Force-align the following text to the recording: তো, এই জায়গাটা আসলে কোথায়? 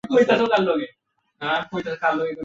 তো, 0.03 0.13
এই 0.19 0.25
জায়গাটা 0.25 0.55
আসলে 0.55 0.85
কোথায়? 1.71 2.33